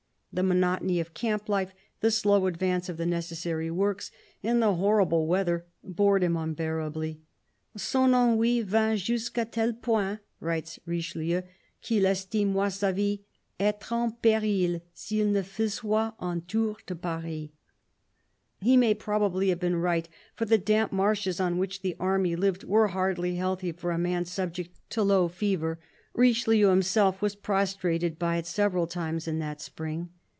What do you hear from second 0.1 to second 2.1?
The monotony of camp life, the